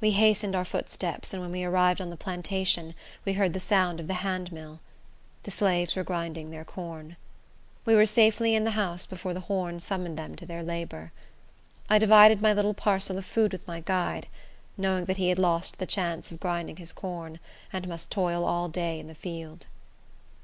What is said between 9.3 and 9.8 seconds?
the horn